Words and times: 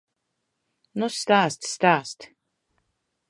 Nu 1.03 1.09
stāsti, 1.17 1.71
stāsti! 1.73 2.31